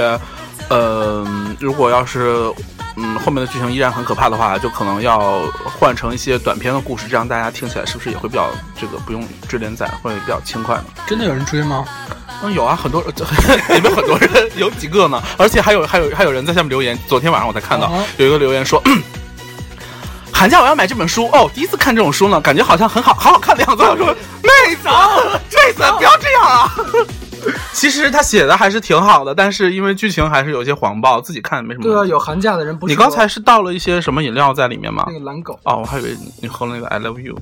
[0.71, 1.27] 呃，
[1.61, 2.51] 如果要是
[2.97, 8.49] 嗯后面的剧情依然很可怕的话，就可能要换成一些短篇的故事，这样大家听起来是不是也会比较
[8.81, 10.85] 这个不用追连载，会比较轻快呢？
[11.07, 11.85] 真的有人追吗？
[12.45, 16.99] 嗯，有啊，很多 里面很多人，有几个呢，而且还有还有还有人在下面留言。
[17.09, 18.83] 昨天晚上我才看到、有一个留言说，
[20.31, 23.83] 寒假我要买这本书哦，第一次看这种书呢，感觉好像很好，好好看的样子。
[23.83, 24.07] 我说
[24.43, 24.89] 妹子，
[25.57, 26.75] 妹子不要这样啊。
[27.75, 31.85] 其实他写的还是挺好的，但是因为剧情还是有些黄暴，自己看没什么。
[31.85, 35.13] 对啊，有寒假的人不你刚才是倒了一些什么饮料在里面吗那？
[35.13, 37.37] 个蓝狗，哦，我还以为你喝了那个 I love you。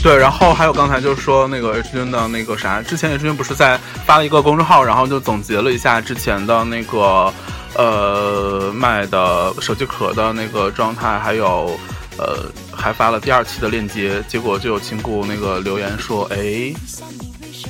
[0.00, 7.32] 对，然后还有刚才就是说那个 H 君的那个啥，之前 H 君不是在发了一个公众号，然后就总结了一下之前的那个
[7.74, 11.78] 呃卖的手机壳的那个状态，还有
[12.16, 16.72] 呃还发了第二期的链接，结果就有亲故那个留言说，哎，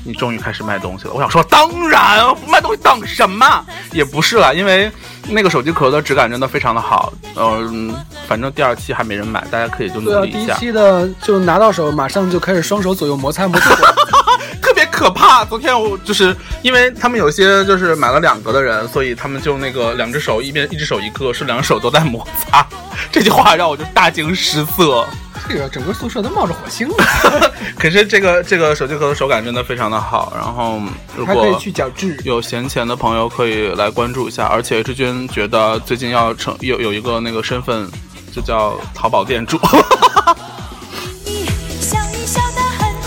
[0.09, 1.13] 你终于开始卖东西了。
[1.13, 3.63] 我想说，当然不卖东西等什么？
[3.93, 4.91] 也不是啦，因为
[5.29, 7.13] 那个手机壳的质感真的非常的好。
[7.37, 7.95] 嗯、
[8.27, 10.55] 反正第二期还没人买，大家可以就努对啊，力一下。
[10.55, 13.69] 第一期的就拿到手，马上就开始双手左右摩擦摩擦。
[14.63, 15.45] 特别可怕。
[15.45, 22.67] 昨天我就是因为他们有些就是买了两个的人，所以他们就那个两只手一边一只手一个，是两手都在摩擦。
[23.13, 25.07] 这句话让我就大惊失色。
[25.49, 26.95] 这个整个宿舍都冒着火星了，
[27.79, 30.81] 可是这个这个手机壳的手感真的非常的好，然后
[31.17, 32.17] 如果可以去角质。
[32.25, 37.89] 有闲钱的朋友可以来关注一下，而且志军觉得最近要成有有一个那个身份，
[38.33, 39.59] 就叫淘宝店主，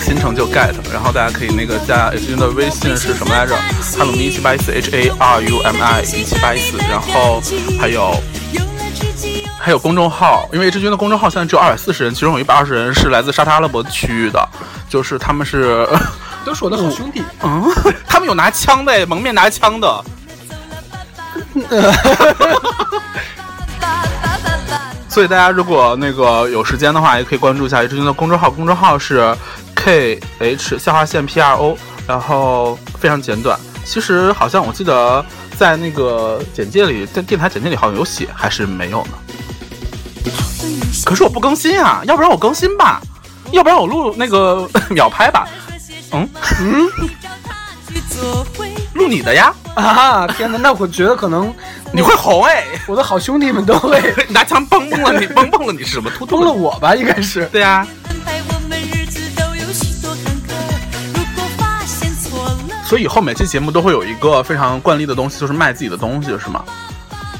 [0.03, 3.55] 新成就 get，然后大家可以那个加 H 君的微信是什么来着？
[3.97, 7.41] 哈鲁米一七八一四 H A R U M I 一七八一四，然后
[7.79, 8.13] 还有
[9.63, 14.43] 还有公众号，因为 H 君的公众号现在只有二百四十人，其中有一百二十人是来自沙特阿拉伯区域的，
[14.89, 15.87] 就是他们是，
[16.43, 17.21] 都是我的好兄弟。
[17.43, 17.63] 嗯，
[18.09, 20.03] 他们有拿枪的，蒙面拿枪的。
[25.07, 29.35] 所以大家如果那个有时间的话，也可以关注一下 H 君的公众号，公众号是
[29.75, 33.59] K H 下划线 P R O，然后非常简短。
[33.85, 35.23] 其实好像我记得
[35.55, 39.11] 在那个简介里，在电台简介里好像有写，还是没有呢。
[41.05, 43.01] 可是我不更新啊，要不然我更新吧，
[43.51, 45.47] 要不然我录那个 秒拍吧，
[46.11, 46.27] 嗯
[46.61, 46.87] 嗯，
[48.93, 50.27] 录你的呀，啊！
[50.27, 51.53] 天哪，那我觉得可能
[51.91, 56.09] 你会红哎，我的好兄弟们都会拿枪崩崩了你，崩崩了你是什么？
[56.11, 57.45] 突突崩了我吧，应该是。
[57.47, 57.85] 对呀、
[62.85, 66.63] 所以以后每期节目都会有一个非常惯例的东西，就是卖自己的东西，是吗？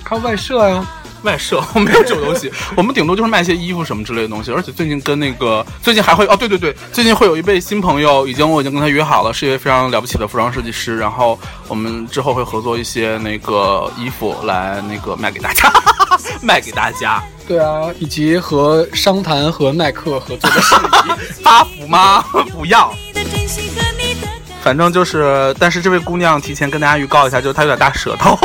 [0.04, 0.84] 靠外设呀、
[1.24, 4.52] 外设我没有这种东西， 我们顶多就是卖一些衣服什么之类的东西。
[4.52, 10.98] 而且最近跟那个最近还会哦，对对对，最近会有一位新朋友，已经我已经跟他约好了，是一位非常了不起的服装设计师。
[10.98, 15.72] 然后我们之后会合作一些那个衣服来那个卖给大家，
[16.42, 17.22] 卖给大家。
[17.48, 21.42] 对啊，以及和商谈和耐克合作的事宜。
[21.44, 22.24] 发福吗？
[22.54, 22.94] 不要。
[24.64, 28.38] 反正就是，但是这位姑娘提前跟大家预告一下，就是她有点大舌头，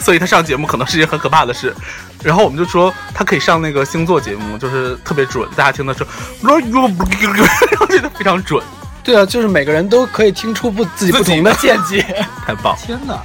[0.00, 1.74] 所以他上节目可能是一件很可怕的事。
[2.22, 6.10] 然后我们就说他可以上那个星座节目，就是特别准，大家听的时候，
[6.42, 6.60] 我
[7.88, 8.60] 觉得非常准，
[9.04, 12.02] 对啊，就是每个人都可以听出不自己不同的见解。
[12.44, 12.76] 太棒。
[12.76, 13.22] 天哪！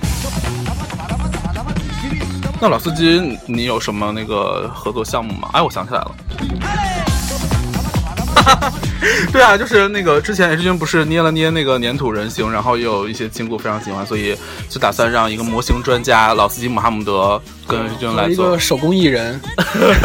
[2.61, 5.49] 那老司机，你有什么那个合作项目吗？
[5.53, 6.11] 哎，我想起来了。
[9.31, 14.37] 对啊，就是那个之前 H 君不是捏了捏那个粘土人形，然后也有一些亲故非常喜欢，所以
[14.69, 19.39] 就打算让一个模型专家老司机姆哈姆德跟 H 君来做一做个手工艺人，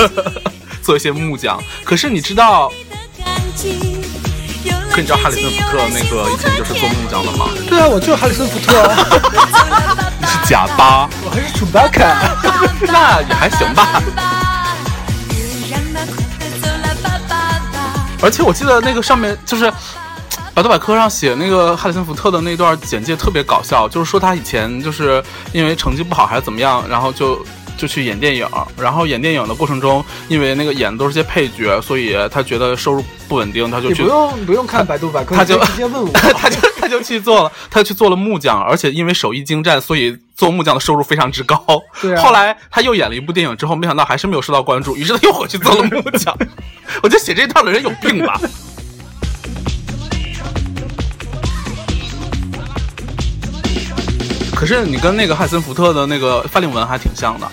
[0.82, 1.62] 做一些木匠。
[1.84, 2.72] 可是你知道，
[4.90, 7.46] 可你知道哈里森福特那个以前就是做木匠的吗？
[7.68, 8.96] 对啊，我就是哈里森福特啊，
[10.20, 12.36] 你是假巴，我还是楚巴卡。
[12.80, 14.02] 那也还行吧。
[18.20, 19.72] 而且我记得那个上面就是
[20.54, 27.44] 百度百科上写那个哈里森福特的那段简介特别搞笑，就是说他以前就是因为成绩不好还是怎么样，然后就
[27.78, 36.10] 就去演电影，然后演电影的过程中，因为那个演的都是些配角，所以他觉得收入不稳定，他就去不用不用看百度百科， 他就直接问我。
[36.12, 41.64] 他 就他就去做了，他去做了木匠，而且因为手艺精湛，所以做木匠的收入非常之高。
[42.02, 46.36] 对啊后来他又演了一部电影之后，没想到还是没有受到关注，于是他又回去做了木匠。
[47.02, 48.40] 我觉得写这一段的人有病吧？
[54.56, 57.48] 可是你跟那个汉森福特的那个范令文还挺像的。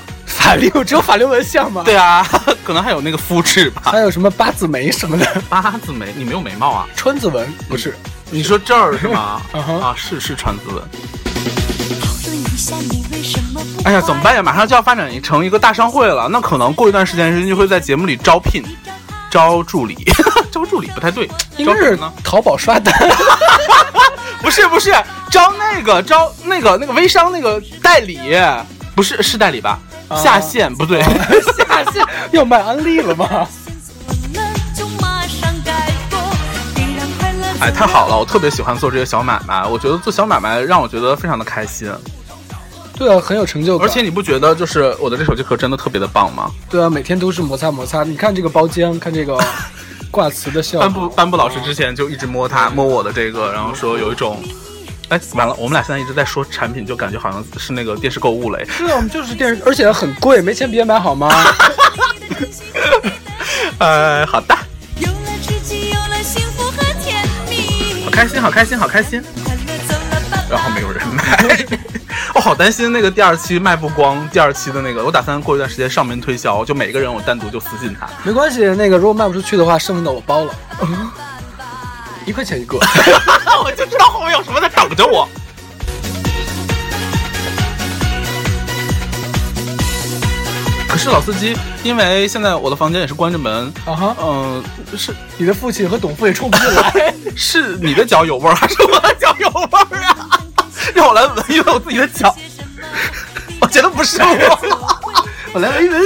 [0.45, 1.81] 法令只有法令纹像吗？
[1.83, 2.25] 对啊，
[2.63, 3.81] 可能还有那个肤质吧。
[3.85, 6.87] 还有什么八字眉什么的，八字眉，你没有眉毛啊？
[6.95, 7.95] 川字纹不是？
[8.29, 9.41] 你说这儿是吗？
[9.53, 10.75] 啊，是是川字纹。
[12.01, 14.43] 讨论一下你为什么哎呀，怎么办呀？
[14.43, 18.63] 马上就要发展成一个大商会了，那可能过一段时间，人家就会在节目里招聘、
[19.31, 19.97] 招助理、
[20.51, 21.27] 招助理不太对，
[21.57, 22.13] 应该是招什么呢？
[22.23, 22.93] 淘宝刷单。
[24.41, 24.93] 不是不是，
[25.31, 28.19] 招那个招那个那个微商那个代理，
[28.95, 29.79] 不是是代理吧？
[30.07, 31.01] 啊下线不对，
[31.57, 33.47] 下线要卖安利了吗？
[37.61, 41.91] 哎，太好了，我特别喜欢做这些小买卖，我觉得做小买卖让我觉得非常的开心，
[42.95, 43.87] 对啊，很有成就感。
[43.87, 46.51] 而且你不觉得就是我的这手机壳真的特别的棒吗？
[46.69, 48.03] 对啊，每天都是摩擦摩擦。
[48.03, 49.39] 你看这个包浆，看这个
[50.11, 51.07] 挂瓷的效班果。
[51.07, 54.43] 布班布老师之前就一直摸它摸我的这个，然后说有一种，
[55.15, 58.65] 哎，完了，我们俩现在一直在说产品，就感觉好像是那个电视购物嘞。
[58.69, 61.29] 是啊，我们就是电视，而且很贵，没钱别买好吗？
[63.77, 64.53] 呃， 好的，
[64.97, 69.23] 有了知己，有了幸福和甜蜜好，开心，好开心，好开心。
[70.49, 71.65] 然后没有人买，
[72.35, 78.05] 我好担心那个第二期卖不光，第二期的那个，我打算过一段时间上门推销，就每个人我单独就私信他。
[78.23, 80.53] 没关系，那个如果卖不出去的话，剩下的我包了，
[82.27, 82.77] 一块钱一个。
[83.63, 85.27] 我就知道后面有什么在等着我。
[90.87, 94.63] 可是老司机，因为现在我的房间也是关着门，啊哈，嗯、
[94.97, 97.13] 是你的父亲和董父也冲不进来。
[97.35, 100.39] 是你的脚有味儿，还是我的脚有味儿啊？
[100.93, 102.33] 让我来闻一闻我自己的脚，
[103.59, 104.59] 我觉得不是我，
[105.51, 106.01] 我来闻一闻，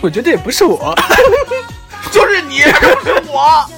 [0.00, 0.94] 我觉得也不是我，
[2.12, 3.68] 就是你，还是不是我？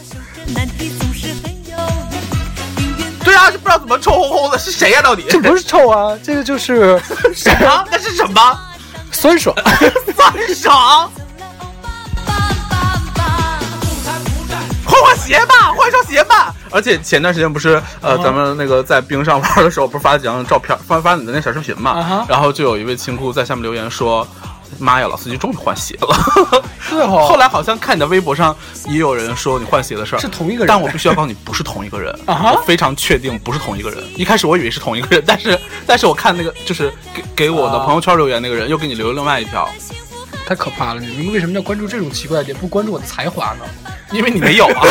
[3.34, 5.24] 难题总是不知道怎么臭烘烘的，是谁呀、到底？
[5.28, 7.00] 这不是臭啊，这个就是
[7.34, 7.84] 什么？
[7.90, 8.58] 那是什么？
[9.12, 9.54] 酸爽。
[10.16, 11.10] 酸爽。
[14.86, 16.54] 换换鞋吧，换一双鞋吧。
[16.70, 24.26] 而且前段时间不是呃，咱们那个在冰上玩的时候，不是发了几张照片，发发你的那小视频嘛然后就有一位亲姑在下面留言说
[24.78, 26.62] ：“妈呀，老司机终于换鞋了。
[27.26, 32.14] ”后来好像看你的微博上也有人说你换鞋的事儿，是同一个人但我必须要告诉你，不是同一个人。
[32.26, 34.02] 我非常确定不是同一个人。
[34.16, 39.68] 一开始我以为是同一个人，但是 但是我看那个就是给给我的啊朋友圈留言那个人，又给你留了另外一条，
[40.46, 41.00] 太可怕了！
[41.00, 43.64] 你们为什么要关注这种奇怪的点，不关注我的才华呢？
[44.12, 44.82] 因为你没有啊。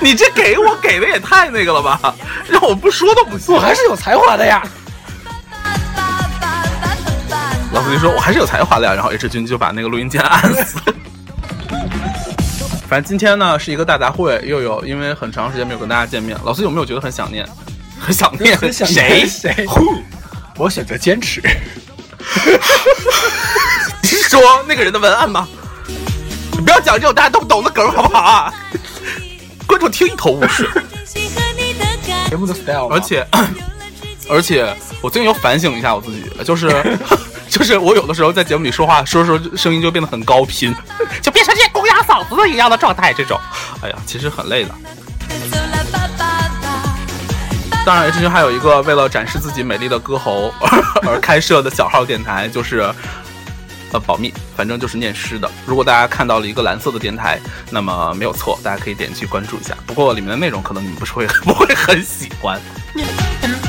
[0.00, 2.14] 你这给我给的也太那个了吧，
[2.48, 3.54] 让我不说都不行。
[3.54, 4.62] 我还是有才华的呀。
[7.74, 10.78] 老司机说：“我还是有才华的呀。”然后 H 君就把那个录音键按死。
[12.88, 17.44] 反正今天呢是一个大杂烩，又有因为很长时间没有跟大家见面，老司机有没有觉得很想念？
[17.98, 19.16] 很想念很想谁？
[19.16, 19.66] 念谁？
[20.56, 21.42] 我选择坚持。
[24.02, 25.48] 你是说那个人的文案吗？
[26.52, 28.54] 你不要讲这种大家都不懂的梗好不好啊？
[29.66, 30.68] 观众听一头雾水。
[32.28, 33.26] 节目的 style，而且
[34.30, 36.68] 而且我最近又反省一下我自己，就是
[37.54, 40.74] 就是我有的时候在节目里说话，说说声音就变得很高频，
[41.22, 43.12] 就变成这些公鸭嗓子一样的状态。
[43.12, 43.38] 这种，
[43.80, 44.74] 哎呀，其实很累的。
[47.86, 50.52] 当然，之前还有一个为了展示自己美丽的歌喉
[51.06, 52.92] 而开设的小号电台，就是
[53.92, 55.48] 呃保密，反正就是念诗的。
[55.64, 57.38] 如果大家看到了一个蓝色的电台，
[57.70, 59.76] 那么没有错，大家可以点击关注一下。
[59.86, 62.60] 不过里面的内容可能你们不是会 不会很喜欢。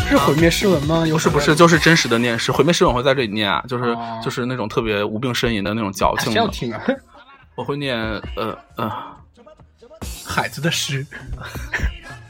[0.09, 1.05] 是毁灭诗文吗？
[1.07, 6.31] 有不是不是，就是真实的念诗，毁灭诗我会在这里念啊，就是、哦就是那种特别无病呻吟的那种矫情的。
[6.33, 6.81] 谁要听啊？
[7.55, 7.97] 我会念
[8.35, 8.91] 呃呃，
[10.25, 11.05] 海子的诗，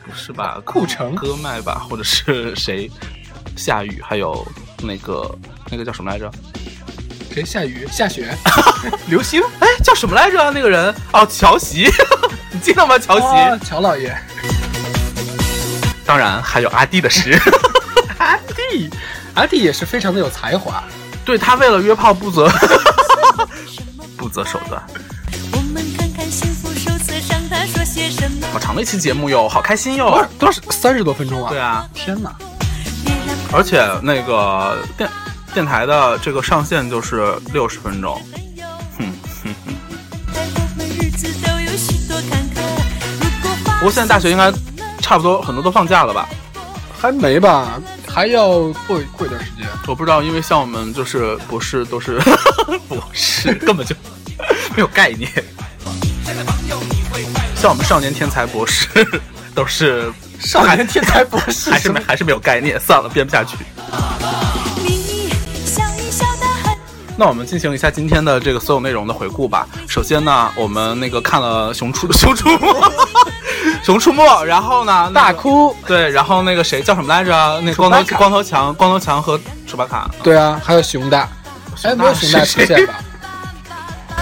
[0.06, 0.62] 不是吧？
[0.66, 2.90] 顾城歌麦吧，或者是 谁？
[3.56, 4.46] 夏雨，还有
[4.84, 5.34] 那个
[5.72, 6.30] 那个叫什么来着？
[7.32, 8.34] 谁下雨下雪？
[9.08, 9.42] 流星？
[9.60, 10.52] 哎，叫什么来着？
[10.52, 11.88] 那个人哦，乔席，
[12.52, 12.98] 你记得吗？
[13.00, 13.26] 乔席。
[13.26, 14.16] 哦乔老爷，
[16.06, 17.40] 当然还有阿弟的诗，
[18.20, 18.90] 阿弟，
[19.34, 20.84] 阿弟也是非常的有才华。
[21.26, 22.48] 对他为了约炮不择
[24.16, 24.82] 不择手段。
[25.52, 28.48] 我们看看幸福手册上他说些什么。
[28.54, 30.30] 好长的一期节目哟，好开心多哟少。
[30.38, 31.50] 多少三十多分钟啊？
[31.50, 32.32] 对啊，天哪！
[33.52, 35.10] 而且那个电
[35.54, 38.22] 电台的这个上限就是六十分钟。
[39.00, 39.12] 哼
[39.44, 39.74] 哼哼，
[40.32, 42.62] 在我们日子都有许多坎坷。
[43.20, 43.50] 如果
[43.80, 44.52] 不过现在大学应该
[45.06, 46.28] 差不多很多都放假了吧？
[47.00, 48.48] 还没吧，还要
[48.88, 49.68] 过过一段时间。
[49.86, 52.20] 我不知道，因为像我们就是博士都是
[52.90, 53.96] 博士，根本就
[54.76, 55.32] 没有概念。
[57.56, 58.88] 像我们少年天才博士
[59.54, 62.80] 都是 少年天才博士，还是没还是没有概念。
[62.80, 63.58] 算了，编不下去。
[67.18, 69.68] 那我们进行一下今天的这个所有内容的回顾吧。
[69.88, 72.56] 首先呢，我们那个看了《熊出熊出没》，
[73.86, 75.76] 熊出没，然后呢，大哭。
[75.86, 77.62] 对，然后那个谁叫什么来着？
[77.62, 80.10] 那光头光头强，光头强和楚巴卡。
[80.24, 81.30] 对啊，还有熊大，
[81.84, 82.96] 哎，没有熊大出现吧？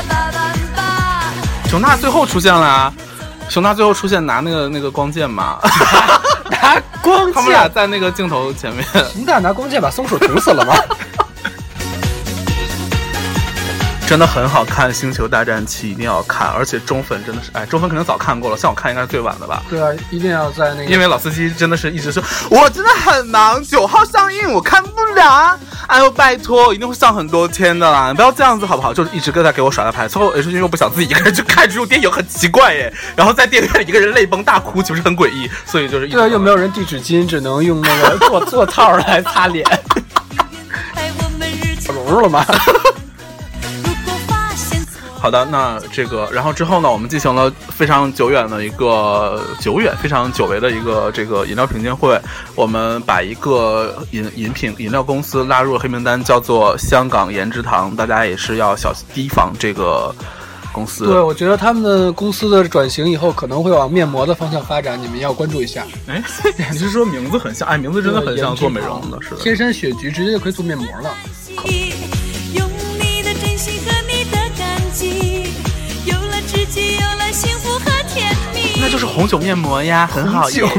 [1.70, 2.94] 熊大最后出现了啊！
[3.48, 5.58] 熊大最后出现拿那个那个光剑嘛，
[6.52, 8.86] 拿光剑，他们俩在那个镜头前面。
[9.14, 10.76] 熊大拿光剑把松鼠捅死了吗？
[14.06, 19.64] 真的很好看，《星球大战七》一定要看，而且中粉真的是，哎，中粉可能早看过了，像我看应该是最晚的吧？
[19.70, 25.58] 对啊，一定要在那个，因为老司机真的是一直说，我真的很忙，九号上映我看不了啊！
[25.88, 28.94] 哎呦，拜托，一定会上很多天的啦，你不要这样子好不好？
[28.94, 32.94] 就是一直跟他给我耍大牌，最后 H 君又不想自己一个人去看这种电影，很奇怪耶。
[33.16, 39.66] 然后在电影院里一个人泪崩大哭，岂不是很诡异，所以就是对啊，又没有人递纸巾，只能用那个做 做套来擦脸。
[41.94, 42.44] 融入了吗？
[45.24, 52.20] 好的，那这个，然后之后呢，我们进行了非常久远的一个久远、非常久违的一个这个饮料品鉴会。
[52.56, 57.96] 我们把一个饮饮品饮料公司拉入了黑名单，叫做香港颜值堂。
[57.96, 60.14] 大家也是要小心提防这个
[60.74, 61.06] 公司。
[61.06, 65.86] 对，我觉得他们的公司的转型以后可能会往面膜的方向发展，你们要关注一下。
[66.06, 66.22] 哎，
[66.70, 67.66] 你是说名字很像？
[67.70, 69.38] 哎，名字真的很像做美容的，是的。
[69.38, 71.10] 天山雪菊直接就可以做面膜了。
[78.86, 80.70] 那就是红酒面膜呀，很好用。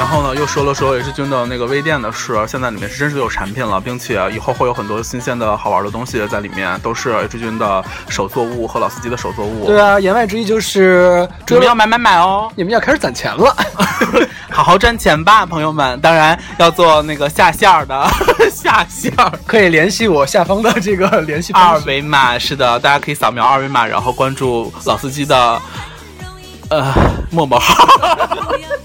[0.00, 9.66] 然后呢，又说了说 H 君的那个微店的事，现在里面是真是有产品了，并且以后会有很多新鲜的好玩的东西在里面，都是 H 君的手作物和老司机的手作物。
[9.66, 13.54] 对啊，言外之意就是你们要买买买哦，你们要开始攒钱了，
[14.50, 16.00] 好好赚钱吧，朋友们。
[16.00, 18.08] 当然要做那个下线的
[18.50, 19.12] 下线，
[19.46, 22.38] 可以联系我下方的这个联系二维码。
[22.38, 25.60] 是的，大家可以扫描二维码，然后关注老司机的
[26.70, 26.90] 呃
[27.30, 27.86] 陌陌号。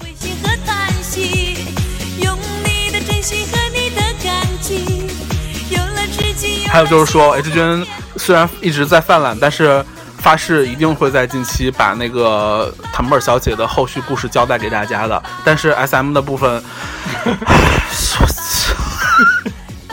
[6.76, 7.86] 还有就是说，H 君
[8.18, 9.82] 虽然一直在犯懒，但是
[10.18, 15.22] 发誓一定会在近期把那个坦布尔小姐的后续故事交代给大家的。
[15.42, 16.62] 但是 SM 的部分，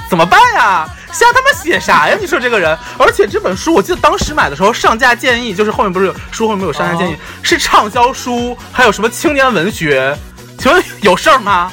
[0.10, 0.86] 怎么办呀？
[1.14, 2.18] 瞎他妈写啥呀？
[2.20, 10.14] 你说这个人，而且这本书我记得当时买的时候上架建议，就是后面不是有书后面有上架建议，是畅销书，还有什么青年文学？
[10.60, 11.72] 请问有事儿吗？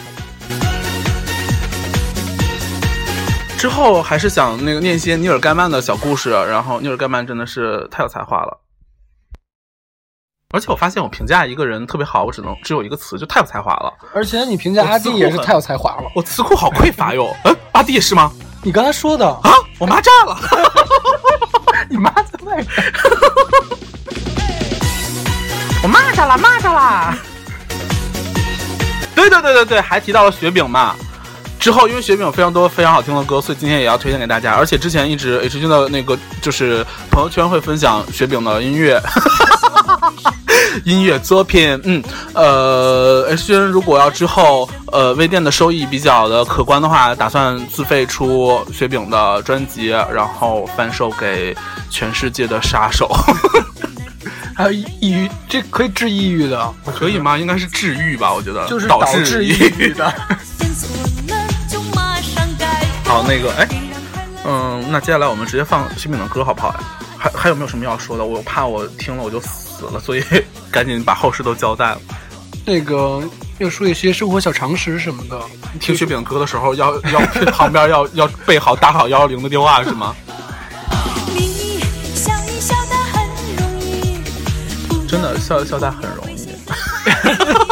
[3.61, 8.59] 之后还是想那个念些尼尔盖曼的小故事，然后尼尔盖曼真的是太有才华了，
[10.55, 13.93] 而且我发现我评价一个人特别好，我只能只有一个词，就太有才华了。
[14.15, 17.37] 而且你评价阿弟也是太有才华了，我词库好匮乏哟。
[17.45, 18.33] 嗯，阿弟也是吗？
[18.63, 20.39] 你刚才说的啊，我妈炸了，
[21.91, 22.65] 你妈在外面，
[25.85, 27.15] 我骂他了，骂他了。
[29.15, 30.97] 对对对对对，还提到了雪饼嘛。
[31.61, 34.55] 之后，因为雪饼有非常多非常好听的歌，所以今天也要推荐给大家。
[34.55, 38.99] 而且之前一直 H 君的那个就是朋友圈会分享雪饼的音乐，
[40.85, 41.79] 音乐作品。
[41.85, 42.03] 嗯，
[42.35, 51.55] 呃，H 君如果要之后呃微店的收益比较的可观的话，打算自费出雪饼的专辑，然后贩售给
[51.91, 53.07] 全世界的杀手。
[54.57, 57.37] 还有抑郁，这可以治抑郁的，可以吗？
[57.39, 60.13] 应该是治愈吧，我觉得就是导致抑郁的。
[63.11, 63.69] 好，那个，哎，
[64.45, 66.81] 嗯，那接下来我们直接放徐敏的歌好不好呀？
[67.19, 68.25] 还还有没有什么要说的？
[68.25, 70.23] 我怕我听了我就死了，所以
[70.71, 72.01] 赶紧把后事都交代了。
[72.65, 73.21] 那个
[73.59, 75.37] 要说一些生活小常识什么的。
[75.81, 77.19] 听雪饼歌的时候，要要
[77.51, 80.15] 旁边要要备好打好幺幺零的电话是吗？
[85.09, 86.39] 真的笑笑他很容易。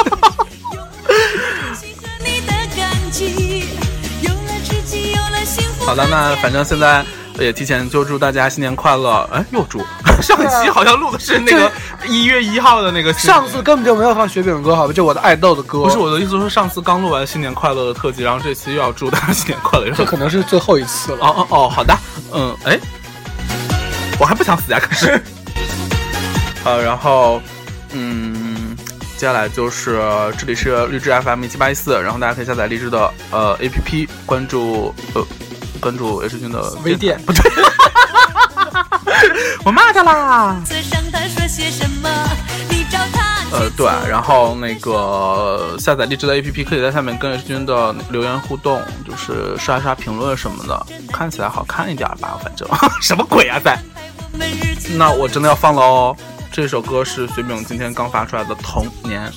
[5.89, 7.03] 好的，那反正现在
[7.39, 9.78] 也提前就祝大家新年快乐，哎，又祝
[10.20, 11.72] 上期好像录的是那个
[12.07, 14.93] 一月一号的那个上次根本就没有放雪饼歌，好吧？
[14.93, 19.91] 就我的爱豆的歌，不是我的意思，是上次刚录完新年快乐的特辑，然后这期又要祝大家新年快乐。
[19.93, 21.24] 这可能是最后一次了。
[21.26, 21.97] 哦哦哦，好的，
[22.34, 22.78] 嗯，哎，
[24.20, 25.18] 我还不想死呀，可是，
[26.64, 27.41] 呃，然后，
[27.93, 28.76] 嗯，
[29.16, 29.99] 接下来就是
[30.36, 35.24] 这里是荔枝 FM 一七八一四，然后大家可以下载荔枝的呃 APP，关注呃
[35.79, 37.51] 关注 H 君的微店不对，
[39.64, 40.57] 我骂他啦。
[43.51, 52.68] 呃，对，然后那个下载荔枝的 APP，可以在下面跟 H 君的留言互动，就是刷一刷评论什么的，看起来好看一点吧，反正
[53.01, 53.79] 什么鬼啊，在。
[54.97, 56.16] 那我真的要放了哦，
[56.53, 59.31] 这首歌是雪饼今天刚发出来的《童年》。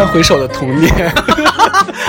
[0.00, 1.12] 堪回首的童年，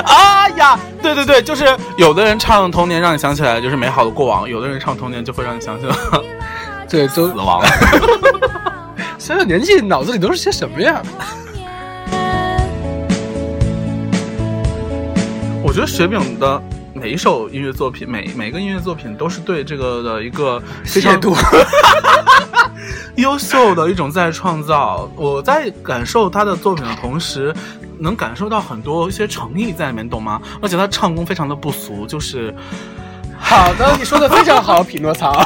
[0.05, 1.65] 啊 呀，对对对，就是
[1.97, 5.93] 有的人唱《童年》让你想起来就是美好的过往，有的人唱《童年》就会让你想起来
[6.89, 7.61] 对，都死亡。
[9.19, 11.01] 小小年纪脑子里都是些什么呀？
[15.61, 16.63] 我觉得雪饼的
[16.93, 21.35] 每一首音乐作品，每每个音乐作品都是对这个的一个非常亵渎
[23.21, 25.09] 优秀的一种再创造。
[25.15, 27.53] 我在感受他的作品的同时，
[27.99, 30.41] 能感受到很多一些诚意在里面，懂吗？
[30.61, 32.53] 而且他唱功非常的不俗，就是
[33.39, 35.31] 好的，你说的非常好，匹诺曹。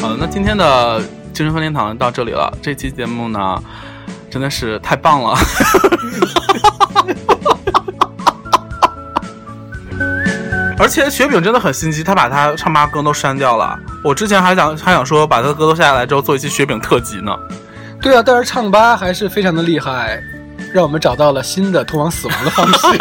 [0.00, 1.00] 好的，那今天的
[1.32, 2.52] 精神分裂堂到这里了。
[2.60, 3.62] 这期节目呢，
[4.28, 5.36] 真的是太棒了。
[10.80, 13.76] 而且雪饼真的很心机，他把他唱吧歌都删掉了。
[14.04, 17.36] 我之前还想还想说把他的歌都下下来之后做一期雪饼特辑呢。
[18.00, 20.22] 对啊，但是唱吧还是非常的厉害，
[20.72, 22.98] 让我们找到了新的通往死亡的方式。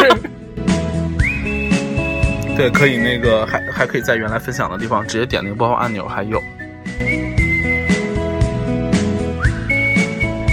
[2.58, 6.42] 对，可以那个还还可以在原来分享的地方直接点那个播放按钮，还有。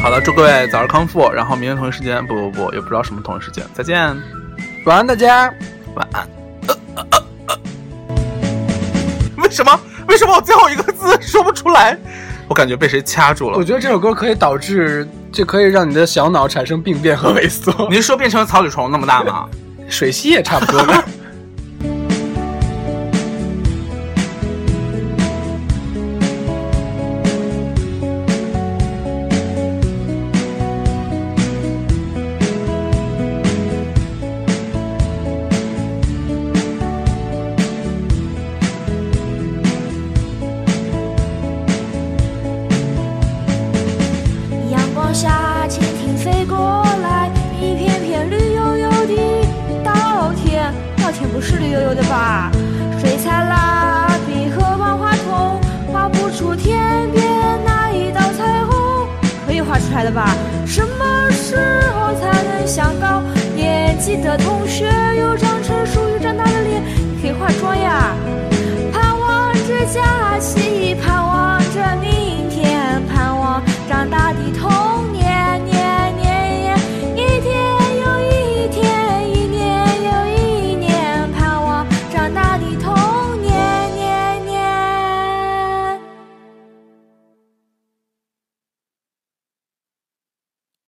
[0.03, 4.14] 好了，祝各位早日康复，然后明天同一时间，不不不，也不知道什么同一时间，再见，
[4.85, 5.51] 晚安，大家。
[5.95, 6.34] 晚安。
[9.38, 9.80] 为什么？
[10.09, 11.99] 为什么我最后一个字说不出来？
[12.47, 13.64] 我感觉被谁掐住了我。
[13.64, 17.88] 觉得这首歌可以导致，这可以让你的小脑产生病变和萎缩。
[17.90, 19.47] 您说变成草履虫那么大吗？
[19.88, 21.05] 水螅也差不多呢。